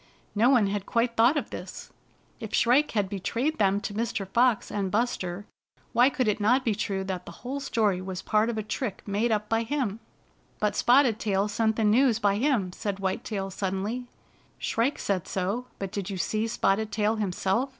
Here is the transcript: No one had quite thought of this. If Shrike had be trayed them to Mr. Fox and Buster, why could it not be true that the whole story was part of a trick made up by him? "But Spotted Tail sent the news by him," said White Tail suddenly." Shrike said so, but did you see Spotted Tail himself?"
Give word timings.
No 0.33 0.49
one 0.49 0.65
had 0.65 0.87
quite 0.87 1.15
thought 1.15 1.37
of 1.37 1.51
this. 1.51 1.91
If 2.39 2.55
Shrike 2.55 2.89
had 2.93 3.07
be 3.07 3.19
trayed 3.19 3.59
them 3.59 3.79
to 3.81 3.93
Mr. 3.93 4.27
Fox 4.27 4.71
and 4.71 4.89
Buster, 4.89 5.45
why 5.93 6.09
could 6.09 6.27
it 6.27 6.39
not 6.39 6.65
be 6.65 6.73
true 6.73 7.03
that 7.03 7.27
the 7.27 7.31
whole 7.45 7.59
story 7.59 8.01
was 8.01 8.23
part 8.23 8.49
of 8.49 8.57
a 8.57 8.63
trick 8.63 9.03
made 9.07 9.31
up 9.31 9.47
by 9.47 9.61
him? 9.61 9.99
"But 10.59 10.75
Spotted 10.75 11.19
Tail 11.19 11.47
sent 11.47 11.75
the 11.75 11.83
news 11.83 12.17
by 12.17 12.37
him," 12.37 12.73
said 12.73 12.97
White 12.99 13.23
Tail 13.23 13.51
suddenly." 13.51 14.07
Shrike 14.57 14.97
said 14.97 15.27
so, 15.27 15.67
but 15.77 15.91
did 15.91 16.09
you 16.09 16.17
see 16.17 16.47
Spotted 16.47 16.91
Tail 16.91 17.17
himself?" 17.17 17.69